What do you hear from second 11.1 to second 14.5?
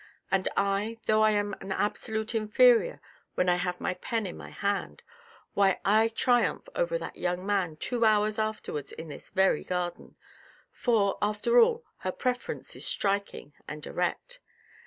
after all, her preference is striking and direct.